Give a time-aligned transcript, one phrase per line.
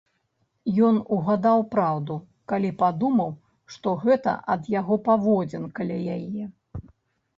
[0.87, 2.17] Ён угадаў праўду,
[2.53, 3.29] калі падумаў,
[3.77, 6.43] што гэта ад яго паводзін каля яе.